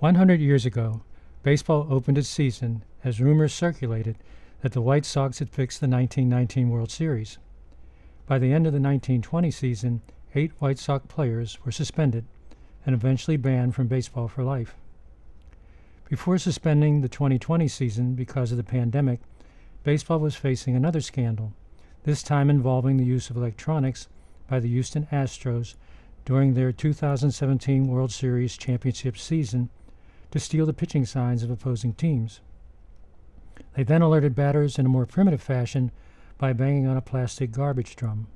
100 0.00 0.40
years 0.40 0.64
ago, 0.64 1.02
baseball 1.42 1.86
opened 1.90 2.16
its 2.16 2.26
season 2.26 2.82
as 3.04 3.20
rumors 3.20 3.52
circulated 3.52 4.16
that 4.62 4.72
the 4.72 4.80
White 4.80 5.04
Sox 5.04 5.40
had 5.40 5.50
fixed 5.50 5.78
the 5.78 5.86
1919 5.86 6.70
World 6.70 6.90
Series. 6.90 7.36
By 8.26 8.38
the 8.38 8.50
end 8.50 8.66
of 8.66 8.72
the 8.72 8.80
1920 8.80 9.50
season, 9.50 10.00
eight 10.34 10.52
White 10.58 10.78
Sox 10.78 11.04
players 11.06 11.58
were 11.66 11.70
suspended 11.70 12.24
and 12.86 12.94
eventually 12.94 13.36
banned 13.36 13.74
from 13.74 13.88
baseball 13.88 14.26
for 14.26 14.42
life. 14.42 14.74
Before 16.08 16.38
suspending 16.38 17.02
the 17.02 17.08
2020 17.10 17.68
season 17.68 18.14
because 18.14 18.52
of 18.52 18.56
the 18.56 18.64
pandemic, 18.64 19.20
baseball 19.84 20.18
was 20.18 20.34
facing 20.34 20.74
another 20.74 21.02
scandal, 21.02 21.52
this 22.04 22.22
time 22.22 22.48
involving 22.48 22.96
the 22.96 23.04
use 23.04 23.28
of 23.28 23.36
electronics 23.36 24.08
by 24.48 24.60
the 24.60 24.68
Houston 24.68 25.08
Astros 25.12 25.74
during 26.24 26.54
their 26.54 26.72
2017 26.72 27.86
World 27.86 28.12
Series 28.12 28.56
championship 28.56 29.18
season 29.18 29.68
to 30.30 30.38
steal 30.38 30.66
the 30.66 30.72
pitching 30.72 31.04
signs 31.04 31.42
of 31.42 31.50
opposing 31.50 31.94
teams. 31.94 32.40
They 33.74 33.82
then 33.82 34.02
alerted 34.02 34.34
batters 34.34 34.78
in 34.78 34.86
a 34.86 34.90
more 34.90 35.06
primitive 35.06 35.42
fashion 35.42 35.90
by 36.38 36.52
banging 36.52 36.86
on 36.86 36.96
a 36.96 37.02
plastic 37.02 37.52
garbage 37.52 37.96
drum. 37.96 38.26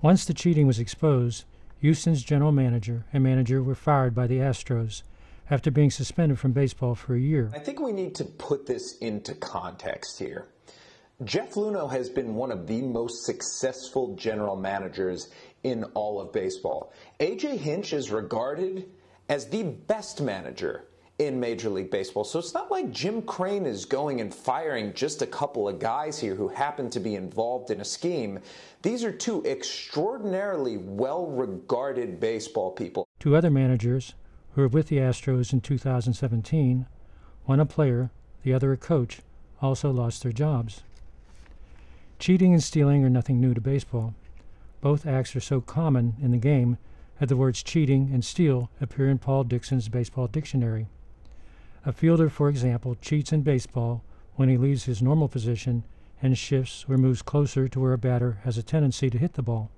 Once 0.00 0.24
the 0.24 0.34
cheating 0.34 0.66
was 0.66 0.78
exposed, 0.78 1.44
Houston's 1.80 2.22
general 2.22 2.52
manager 2.52 3.04
and 3.12 3.22
manager 3.22 3.62
were 3.62 3.74
fired 3.74 4.14
by 4.14 4.26
the 4.26 4.38
Astros 4.38 5.02
after 5.50 5.70
being 5.70 5.90
suspended 5.90 6.38
from 6.38 6.52
baseball 6.52 6.94
for 6.94 7.14
a 7.14 7.20
year. 7.20 7.50
I 7.54 7.58
think 7.58 7.80
we 7.80 7.92
need 7.92 8.14
to 8.16 8.24
put 8.24 8.66
this 8.66 8.98
into 8.98 9.34
context 9.34 10.18
here. 10.18 10.46
Jeff 11.24 11.54
Luhnow 11.54 11.90
has 11.90 12.08
been 12.08 12.34
one 12.34 12.52
of 12.52 12.68
the 12.68 12.80
most 12.82 13.24
successful 13.24 14.14
general 14.14 14.54
managers 14.54 15.28
in 15.64 15.82
all 15.94 16.20
of 16.20 16.32
baseball. 16.32 16.92
AJ 17.18 17.58
Hinch 17.58 17.92
is 17.92 18.10
regarded 18.10 18.88
as 19.28 19.46
the 19.46 19.62
best 19.62 20.20
manager 20.20 20.84
in 21.18 21.40
Major 21.40 21.68
League 21.68 21.90
Baseball. 21.90 22.22
So 22.22 22.38
it's 22.38 22.54
not 22.54 22.70
like 22.70 22.92
Jim 22.92 23.22
Crane 23.22 23.66
is 23.66 23.84
going 23.84 24.20
and 24.20 24.32
firing 24.32 24.94
just 24.94 25.20
a 25.20 25.26
couple 25.26 25.68
of 25.68 25.80
guys 25.80 26.18
here 26.18 26.36
who 26.36 26.46
happen 26.46 26.88
to 26.90 27.00
be 27.00 27.16
involved 27.16 27.70
in 27.70 27.80
a 27.80 27.84
scheme. 27.84 28.38
These 28.82 29.02
are 29.02 29.10
two 29.10 29.44
extraordinarily 29.44 30.76
well 30.76 31.26
regarded 31.26 32.20
baseball 32.20 32.70
people. 32.70 33.08
Two 33.18 33.34
other 33.34 33.50
managers 33.50 34.14
who 34.54 34.62
were 34.62 34.68
with 34.68 34.86
the 34.88 34.98
Astros 34.98 35.52
in 35.52 35.60
2017, 35.60 36.86
one 37.44 37.60
a 37.60 37.66
player, 37.66 38.10
the 38.44 38.54
other 38.54 38.72
a 38.72 38.76
coach, 38.76 39.18
also 39.60 39.90
lost 39.90 40.22
their 40.22 40.32
jobs. 40.32 40.82
Cheating 42.20 42.52
and 42.52 42.62
stealing 42.62 43.04
are 43.04 43.10
nothing 43.10 43.40
new 43.40 43.54
to 43.54 43.60
baseball. 43.60 44.14
Both 44.80 45.06
acts 45.06 45.34
are 45.34 45.40
so 45.40 45.60
common 45.60 46.14
in 46.22 46.30
the 46.30 46.36
game 46.36 46.78
that 47.18 47.28
the 47.28 47.36
words 47.36 47.62
cheating 47.62 48.10
and 48.12 48.24
steal 48.24 48.70
appear 48.80 49.08
in 49.08 49.18
Paul 49.18 49.44
Dickson's 49.44 49.88
baseball 49.88 50.26
dictionary. 50.26 50.86
A 51.84 51.92
fielder, 51.92 52.28
for 52.28 52.48
example, 52.48 52.96
cheats 53.00 53.32
in 53.32 53.42
baseball 53.42 54.02
when 54.36 54.48
he 54.48 54.56
leaves 54.56 54.84
his 54.84 55.02
normal 55.02 55.28
position 55.28 55.84
and 56.22 56.36
shifts 56.36 56.84
or 56.88 56.96
moves 56.96 57.22
closer 57.22 57.68
to 57.68 57.80
where 57.80 57.92
a 57.92 57.98
batter 57.98 58.38
has 58.44 58.58
a 58.58 58.62
tendency 58.62 59.10
to 59.10 59.18
hit 59.18 59.34
the 59.34 59.42
ball. 59.42 59.70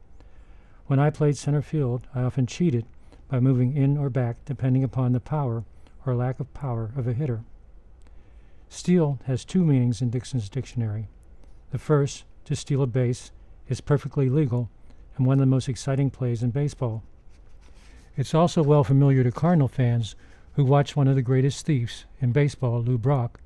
When 0.86 0.98
I 0.98 1.10
played 1.10 1.36
center 1.36 1.62
field, 1.62 2.06
I 2.14 2.22
often 2.22 2.46
cheated 2.46 2.84
by 3.28 3.40
moving 3.40 3.76
in 3.76 3.96
or 3.96 4.10
back 4.10 4.44
depending 4.44 4.82
upon 4.82 5.12
the 5.12 5.20
power 5.20 5.64
or 6.04 6.14
lack 6.14 6.40
of 6.40 6.52
power 6.52 6.90
of 6.96 7.06
a 7.06 7.12
hitter. 7.12 7.42
Steal 8.68 9.18
has 9.24 9.44
two 9.44 9.64
meanings 9.64 10.02
in 10.02 10.10
Dixon's 10.10 10.48
dictionary. 10.48 11.08
The 11.70 11.78
first, 11.78 12.24
to 12.44 12.56
steal 12.56 12.82
a 12.82 12.86
base, 12.86 13.30
is 13.68 13.80
perfectly 13.80 14.28
legal 14.28 14.68
and 15.16 15.26
one 15.26 15.34
of 15.34 15.40
the 15.40 15.46
most 15.46 15.68
exciting 15.68 16.10
plays 16.10 16.42
in 16.42 16.50
baseball. 16.50 17.02
It's 18.20 18.34
also 18.34 18.62
well 18.62 18.84
familiar 18.84 19.24
to 19.24 19.32
Cardinal 19.32 19.66
fans 19.66 20.14
who 20.52 20.62
watched 20.62 20.94
one 20.94 21.08
of 21.08 21.16
the 21.16 21.22
greatest 21.22 21.64
thieves 21.64 22.04
in 22.20 22.32
baseball, 22.32 22.82
Lou 22.82 22.98
Brock, 22.98 23.40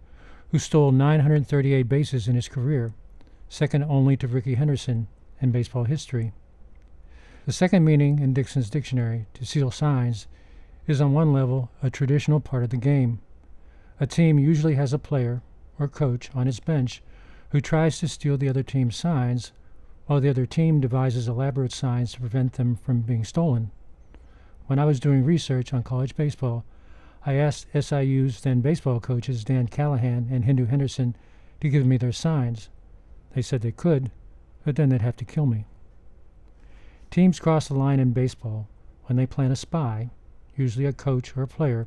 who 0.50 0.58
stole 0.58 0.91
938 0.91 1.84
bases 1.84 2.27
in 2.27 2.34
his 2.34 2.48
career, 2.48 2.92
second 3.48 3.84
only 3.84 4.16
to 4.16 4.27
Rickey 4.27 4.55
Henderson 4.55 5.06
in 5.41 5.53
baseball 5.53 5.84
history. 5.84 6.32
The 7.47 7.53
second 7.53 7.84
meaning 7.84 8.19
in 8.19 8.34
Dickson's 8.34 8.69
dictionary, 8.69 9.26
to 9.34 9.47
steal 9.47 9.71
signs, 9.71 10.26
is 10.88 11.00
on 11.00 11.12
one 11.12 11.32
level 11.32 11.70
a 11.81 11.88
traditional 11.88 12.41
part 12.41 12.65
of 12.65 12.70
the 12.70 12.76
game. 12.76 13.20
A 14.00 14.09
team 14.09 14.41
usually 14.41 14.75
has 14.75 14.93
a 14.93 14.99
player 14.99 15.41
or 15.78 15.87
coach 15.87 16.31
on 16.34 16.49
its 16.49 16.59
bench 16.59 17.00
who 17.50 17.60
tries 17.60 18.00
to 18.00 18.09
steal 18.09 18.37
the 18.37 18.49
other 18.49 18.65
team's 18.65 18.97
signs, 18.97 19.53
while 20.06 20.20
the 20.20 20.31
other 20.31 20.47
team 20.47 20.81
devises 20.81 21.28
elaborate 21.28 21.72
signs 21.72 22.15
to 22.15 22.19
prevent 22.19 22.54
them 22.54 22.75
from 22.75 23.03
being 23.03 23.25
stolen. 23.25 23.70
When 24.66 24.78
I 24.78 24.86
was 24.86 25.00
doing 25.00 25.25
research 25.25 25.75
on 25.75 25.82
college 25.82 26.16
baseball, 26.16 26.64
I 27.26 27.34
asked 27.34 27.66
SIU's 27.75 28.41
then 28.41 28.60
baseball 28.60 28.98
coaches, 28.98 29.44
Dan 29.44 29.69
Callahan 29.69 30.28
and 30.30 30.44
Hindu 30.44 30.66
Henderson, 30.66 31.16
to 31.60 31.69
give 31.69 31.84
me 31.84 31.97
their 31.97 32.12
signs. 32.12 32.70
They 33.34 33.42
said 33.42 33.60
they 33.60 33.72
could, 33.72 34.10
but 34.64 34.76
then 34.76 34.88
they'd 34.88 35.02
have 35.02 35.16
to 35.16 35.25
kill 35.25 35.47
me. 35.47 35.66
Teams 37.10 37.41
cross 37.41 37.69
the 37.69 37.75
line 37.75 38.00
in 38.00 38.12
baseball 38.12 38.69
when 39.04 39.16
they 39.16 39.26
plant 39.26 39.52
a 39.52 39.56
spy, 39.56 40.10
usually 40.56 40.86
a 40.86 40.92
coach 40.92 41.36
or 41.36 41.42
a 41.42 41.48
player, 41.48 41.86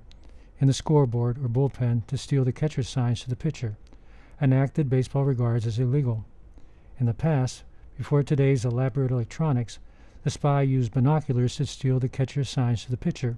in 0.59 0.67
the 0.67 0.73
scoreboard 0.73 1.37
or 1.37 1.47
bullpen 1.47 2.05
to 2.07 2.17
steal 2.17 2.43
the 2.43 2.51
catcher's 2.51 2.89
signs 2.89 3.21
to 3.21 3.29
the 3.29 3.35
pitcher, 3.35 3.77
an 4.39 4.53
act 4.53 4.75
that 4.75 4.89
baseball 4.89 5.23
regards 5.23 5.65
as 5.65 5.79
illegal. 5.79 6.25
In 6.99 7.07
the 7.07 7.13
past, 7.13 7.63
before 7.97 8.21
today's 8.21 8.65
elaborate 8.65 9.11
electronics, 9.11 9.79
the 10.27 10.31
spy 10.31 10.61
used 10.61 10.91
binoculars 10.91 11.55
to 11.55 11.65
steal 11.65 12.01
the 12.01 12.09
catcher's 12.09 12.49
signs 12.49 12.83
to 12.83 12.91
the 12.91 12.97
pitcher 12.97 13.37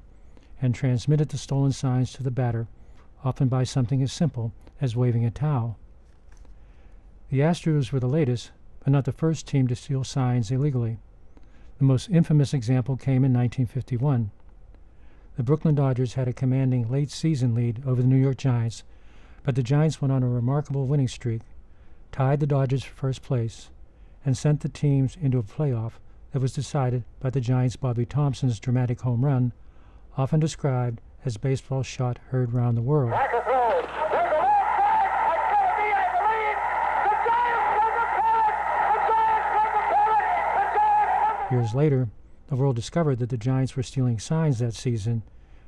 and 0.59 0.73
transmitted 0.73 1.29
the 1.29 1.38
stolen 1.38 1.72
signs 1.72 2.11
to 2.11 2.23
the 2.23 2.31
batter, 2.31 2.67
often 3.23 3.47
by 3.47 3.63
something 3.63 4.01
as 4.01 4.11
simple 4.11 4.51
as 4.81 4.95
waving 4.95 5.23
a 5.23 5.29
towel. 5.29 5.77
The 7.29 7.41
Astros 7.41 7.91
were 7.91 8.00
the 8.00 8.07
latest, 8.07 8.50
but 8.79 8.91
not 8.91 9.05
the 9.05 9.11
first 9.11 9.47
team 9.47 9.67
to 9.67 9.75
steal 9.75 10.03
signs 10.03 10.50
illegally. 10.50 10.97
The 11.77 11.83
most 11.83 12.09
infamous 12.09 12.55
example 12.55 12.97
came 12.97 13.23
in 13.23 13.33
1951. 13.33 14.31
The 15.38 15.44
Brooklyn 15.44 15.75
Dodgers 15.75 16.16
had 16.16 16.27
a 16.27 16.33
commanding 16.33 16.89
late 16.89 17.11
season 17.11 17.53
lead 17.53 17.83
over 17.85 18.01
the 18.01 18.07
New 18.07 18.17
York 18.17 18.38
Giants, 18.38 18.83
but 19.44 19.53
the 19.53 19.61
Giants 19.61 20.01
went 20.01 20.11
on 20.11 20.23
a 20.23 20.27
remarkable 20.27 20.88
winning 20.88 21.07
streak, 21.07 21.44
tied 22.11 22.39
the 22.39 22.47
Dodgers 22.47 22.83
for 22.83 22.95
first 22.95 23.21
place, 23.21 23.69
and 24.25 24.35
sent 24.35 24.61
the 24.61 24.69
teams 24.69 25.16
into 25.21 25.38
a 25.38 25.44
playoff 25.44 25.91
that 26.31 26.41
was 26.41 26.53
decided 26.53 27.03
by 27.19 27.29
the 27.29 27.41
Giants' 27.41 27.75
Bobby 27.75 28.06
Thomson's 28.06 28.59
dramatic 28.59 29.01
home 29.01 29.25
run 29.25 29.53
often 30.17 30.40
described 30.40 31.01
as 31.25 31.38
baseball 31.38 31.84
shot 31.84 32.19
heard 32.29 32.53
round 32.53 32.78
the 32.78 32.81
world. 32.81 33.13
Years 41.51 41.73
later, 41.73 42.09
the 42.47 42.56
world 42.56 42.75
discovered 42.75 43.18
that 43.19 43.29
the 43.29 43.38
Giants 43.38 43.75
were 43.75 43.84
stealing 43.84 44.19
signs 44.19 44.59
that 44.59 44.75
season, 44.75 45.23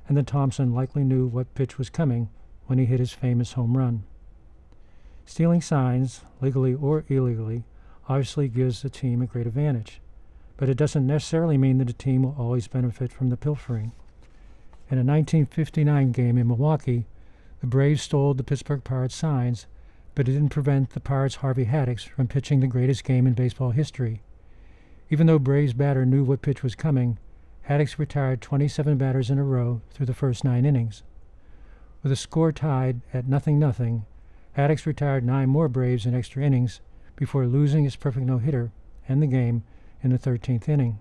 and 0.08 0.16
that 0.16 0.28
Thomson 0.28 0.74
likely 0.74 1.04
knew 1.04 1.26
what 1.26 1.56
pitch 1.56 1.80
was 1.80 1.90
coming 1.90 2.30
when 2.68 2.78
he 2.78 2.86
hit 2.86 3.00
his 3.00 3.14
famous 3.14 3.54
home 3.54 3.76
run. 3.76 4.04
Stealing 5.26 5.62
signs, 5.62 6.22
legally 6.40 6.74
or 6.76 7.04
illegally, 7.08 7.64
obviously 8.08 8.48
gives 8.48 8.82
the 8.82 8.90
team 8.90 9.22
a 9.22 9.26
great 9.26 9.48
advantage, 9.48 10.02
but 10.62 10.70
it 10.70 10.78
doesn't 10.78 11.08
necessarily 11.08 11.58
mean 11.58 11.80
that 11.80 11.90
a 11.90 11.94
team 11.94 12.22
will 12.22 12.36
always 12.38 12.68
benefit 12.68 13.12
from 13.12 13.32
the 13.32 13.36
pilfering. 13.36 13.94
In 14.92 15.00
a 15.00 15.02
1959 15.02 16.12
game 16.12 16.38
in 16.38 16.48
Milwaukee, 16.48 17.08
the 17.62 17.66
Braves 17.66 18.04
stole 18.04 18.36
the 18.36 18.44
Pittsburgh 18.44 18.84
Pirates 18.84 19.16
signs, 19.16 19.66
but 20.14 20.30
it 20.30 20.34
didn't 20.34 20.50
prevent 20.50 20.92
the 20.92 21.00
Pirates' 21.00 21.38
Harvey 21.38 21.66
Haddix 21.66 22.08
from 22.08 22.28
pitching 22.28 22.60
the 22.60 22.68
greatest 22.68 23.04
game 23.04 23.26
in 23.26 23.34
baseball 23.34 23.72
history. 23.72 24.22
Even 25.10 25.26
though 25.26 25.40
Braves 25.40 25.74
batter 25.74 26.06
knew 26.06 26.24
what 26.24 26.44
pitch 26.44 26.62
was 26.62 26.76
coming, 26.76 27.18
Haddix 27.68 27.98
retired 27.98 28.40
27 28.40 29.00
batters 29.00 29.32
in 29.32 29.40
a 29.40 29.44
row 29.44 29.82
through 29.90 30.06
the 30.06 30.14
first 30.14 30.44
nine 30.44 30.64
innings. 30.64 31.02
With 32.04 32.12
the 32.12 32.16
score 32.16 32.52
tied 32.52 33.02
at 33.16 33.28
nothing 33.28 33.58
nothing, 33.58 34.06
Haddix 34.56 34.86
retired 34.86 35.26
nine 35.26 35.50
more 35.50 35.68
Braves 35.68 36.06
in 36.06 36.14
extra 36.14 36.44
innings 36.44 36.82
before 37.16 37.48
losing 37.48 37.84
his 37.84 37.96
perfect 37.96 38.28
no-hitter 38.28 38.72
and 39.10 39.24
the 39.24 39.26
game 39.28 39.64
in 40.04 40.12
the 40.12 40.20
13th 40.20 40.68
inning. 40.68 41.00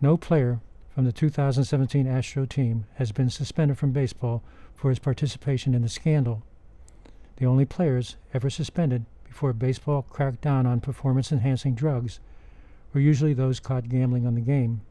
No 0.00 0.16
player 0.16 0.60
from 0.94 1.04
the 1.04 1.12
2017 1.12 2.06
Astro 2.06 2.44
team 2.44 2.86
has 2.94 3.12
been 3.12 3.30
suspended 3.30 3.78
from 3.78 3.92
baseball 3.92 4.42
for 4.74 4.90
his 4.90 4.98
participation 4.98 5.74
in 5.74 5.82
the 5.82 5.88
scandal. 5.88 6.42
The 7.36 7.46
only 7.46 7.64
players 7.64 8.16
ever 8.34 8.50
suspended 8.50 9.06
before 9.24 9.52
baseball 9.52 10.02
cracked 10.02 10.42
down 10.42 10.66
on 10.66 10.80
performance 10.80 11.32
enhancing 11.32 11.74
drugs 11.74 12.20
were 12.92 13.00
usually 13.00 13.32
those 13.32 13.60
caught 13.60 13.88
gambling 13.88 14.26
on 14.26 14.34
the 14.34 14.40
game. 14.40 14.82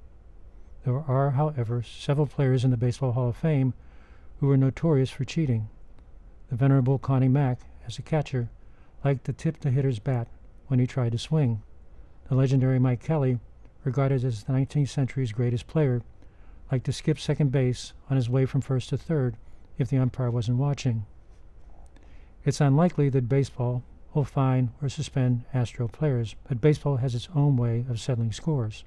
There 0.84 1.00
are, 1.00 1.32
however, 1.32 1.84
several 1.84 2.26
players 2.26 2.64
in 2.64 2.72
the 2.72 2.78
Baseball 2.78 3.12
Hall 3.12 3.30
of 3.30 3.36
Fame 3.36 3.74
who 4.40 4.48
were 4.48 4.58
notorious 4.58 5.12
for 5.12 5.24
cheating. 5.24 5.70
The 6.50 6.56
venerable 6.56 6.98
Connie 6.98 7.28
Mack, 7.28 7.60
as 7.86 8.00
a 8.00 8.02
catcher, 8.02 8.50
liked 9.06 9.26
to 9.26 9.34
tip 9.34 9.60
the 9.60 9.70
hitter's 9.70 10.00
bat 10.00 10.28
when 10.68 10.80
he 10.80 10.88
tried 10.88 11.12
to 11.12 11.20
swing. 11.20 11.62
The 12.32 12.38
legendary 12.38 12.80
Mike 12.80 13.04
Kelly 13.04 13.40
regarded 13.84 14.24
as 14.24 14.46
the 14.46 14.54
19th 14.54 14.88
century's 14.88 15.34
greatest 15.34 15.68
player, 15.68 16.02
liked 16.72 16.86
to 16.86 16.94
skip 16.94 17.20
second 17.20 17.52
base 17.52 17.92
on 18.10 18.16
his 18.16 18.30
way 18.30 18.46
from 18.46 18.62
first 18.62 18.88
to 18.88 18.98
third 18.98 19.36
if 19.78 19.90
the 19.90 19.98
umpire 19.98 20.32
wasn't 20.32 20.58
watching. 20.58 21.06
It's 22.46 22.62
unlikely 22.62 23.10
that 23.10 23.28
baseball 23.28 23.84
will 24.14 24.24
fine 24.24 24.72
or 24.82 24.88
suspend 24.88 25.44
Astro 25.54 25.90
players, 25.90 26.38
but 26.48 26.62
baseball 26.62 26.96
has 26.96 27.16
its 27.16 27.28
own 27.36 27.58
way 27.58 27.84
of 27.90 28.00
settling 28.00 28.32
scores. 28.32 28.86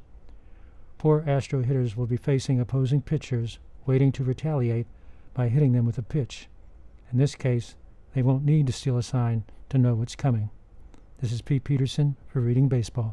Poor 0.96 1.22
Astro 1.26 1.60
hitters 1.60 1.98
will 1.98 2.06
be 2.06 2.16
facing 2.16 2.58
opposing 2.60 3.02
pitchers 3.02 3.58
waiting 3.84 4.10
to 4.12 4.24
retaliate 4.24 4.86
by 5.34 5.48
hitting 5.48 5.72
them 5.72 5.84
with 5.84 5.98
a 5.98 6.02
pitch. 6.02 6.48
In 7.12 7.18
this 7.18 7.34
case, 7.34 7.74
they 8.14 8.22
won't 8.22 8.46
need 8.46 8.66
to 8.68 8.72
steal 8.72 8.96
a 8.96 9.02
sign 9.02 9.44
to 9.68 9.76
know 9.76 9.94
what's 9.94 10.16
coming. 10.16 10.48
This 11.20 11.30
is 11.30 11.42
Pete 11.42 11.64
Peterson 11.64 12.16
for 12.26 12.40
Reading 12.40 12.68
Baseball. 12.68 13.12